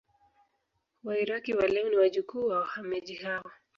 Wairaki 1.03 1.53
wa 1.53 1.67
leo 1.67 1.89
ni 1.89 1.95
wajukuu 1.95 2.47
wa 2.47 2.59
wahamiaji 2.59 3.15
hao 3.15 3.51